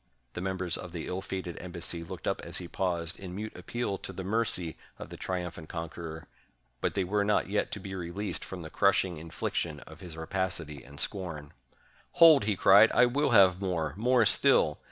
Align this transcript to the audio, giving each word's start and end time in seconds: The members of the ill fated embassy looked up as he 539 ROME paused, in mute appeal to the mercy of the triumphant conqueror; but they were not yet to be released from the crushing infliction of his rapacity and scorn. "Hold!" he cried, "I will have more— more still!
The 0.33 0.41
members 0.41 0.77
of 0.77 0.93
the 0.93 1.05
ill 1.05 1.21
fated 1.21 1.59
embassy 1.61 2.03
looked 2.03 2.27
up 2.27 2.41
as 2.41 2.57
he 2.57 2.65
539 2.65 2.71
ROME 2.73 2.75
paused, 3.05 3.19
in 3.19 3.35
mute 3.35 3.55
appeal 3.55 3.99
to 3.99 4.11
the 4.11 4.23
mercy 4.23 4.75
of 4.97 5.09
the 5.09 5.15
triumphant 5.15 5.69
conqueror; 5.69 6.27
but 6.79 6.95
they 6.95 7.03
were 7.03 7.23
not 7.23 7.51
yet 7.51 7.71
to 7.73 7.79
be 7.79 7.93
released 7.93 8.43
from 8.43 8.63
the 8.63 8.71
crushing 8.71 9.17
infliction 9.17 9.79
of 9.81 9.99
his 9.99 10.17
rapacity 10.17 10.83
and 10.83 10.99
scorn. 10.99 11.53
"Hold!" 12.13 12.45
he 12.45 12.55
cried, 12.55 12.91
"I 12.93 13.05
will 13.05 13.29
have 13.29 13.61
more— 13.61 13.93
more 13.95 14.25
still! 14.25 14.79